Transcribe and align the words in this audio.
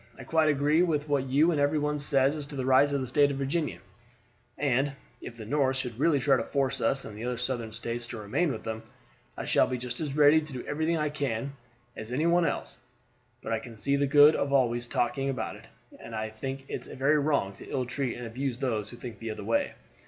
I 0.17 0.23
quite 0.23 0.49
agree 0.49 0.81
with 0.81 1.07
what 1.07 1.27
you 1.29 1.51
and 1.51 1.61
every 1.61 1.77
one 1.77 1.99
say 1.99 2.23
as 2.23 2.47
to 2.47 2.55
the 2.55 2.65
rights 2.65 2.91
of 2.91 3.01
the 3.01 3.05
State 3.07 3.29
of 3.29 3.37
Virginia, 3.37 3.77
and 4.57 4.93
if 5.21 5.37
the 5.37 5.45
North 5.45 5.77
should 5.77 5.99
really 5.99 6.19
try 6.19 6.37
to 6.37 6.43
force 6.43 6.81
us 6.81 7.05
and 7.05 7.15
the 7.15 7.23
other 7.23 7.37
Southern 7.37 7.71
States 7.71 8.07
to 8.07 8.17
remain 8.17 8.51
with 8.51 8.63
them, 8.63 8.81
I 9.37 9.45
shall 9.45 9.67
be 9.67 9.77
just 9.77 9.99
as 9.99 10.17
ready 10.17 10.41
to 10.41 10.53
do 10.53 10.65
everything 10.65 10.97
I 10.97 11.09
can 11.09 11.53
as 11.95 12.11
any 12.11 12.25
one 12.25 12.47
else; 12.47 12.79
but 13.43 13.53
I 13.53 13.59
can't 13.59 13.77
see 13.77 13.95
the 13.95 14.07
good 14.07 14.35
of 14.35 14.51
always 14.51 14.87
talking 14.87 15.29
about 15.29 15.55
it, 15.55 15.67
and 15.99 16.15
I 16.15 16.31
think 16.31 16.65
it's 16.67 16.87
very 16.87 17.19
wrong 17.19 17.53
to 17.57 17.69
ill 17.69 17.85
treat 17.85 18.17
and 18.17 18.25
abuse 18.25 18.57
those 18.57 18.89
who 18.89 18.97
think 18.97 19.19
the 19.19 19.29
other 19.29 19.43
way. 19.43 19.75